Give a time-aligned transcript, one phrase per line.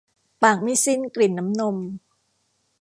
[0.41, 1.77] ปากไม่สิ้นกลิ่นน้ำนม